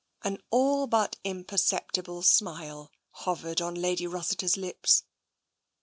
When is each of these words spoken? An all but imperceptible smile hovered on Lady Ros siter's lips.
An 0.23 0.39
all 0.49 0.87
but 0.87 1.17
imperceptible 1.23 2.23
smile 2.23 2.91
hovered 3.11 3.61
on 3.61 3.75
Lady 3.75 4.07
Ros 4.07 4.29
siter's 4.33 4.57
lips. 4.57 5.03